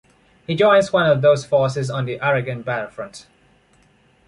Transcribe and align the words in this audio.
He 0.47 0.55
joins 0.55 0.91
one 0.91 1.05
of 1.05 1.21
those 1.21 1.45
forces 1.45 1.91
on 1.91 2.05
the 2.05 2.19
Aragon 2.21 2.63
battlefront. 2.63 3.27